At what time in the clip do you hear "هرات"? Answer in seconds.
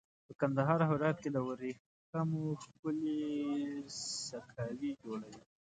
0.91-1.17